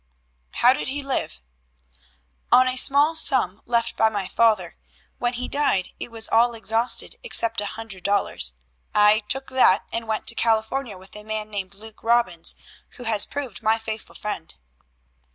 [0.53, 1.41] "How did he live?"
[2.51, 4.75] "On a small sum left by my father.
[5.19, 8.53] When he died it was all exhausted except a hundred dollars.
[8.95, 12.55] I took that and went to California with a man named Luke Robbins,
[12.97, 14.55] who has proved my faithful friend."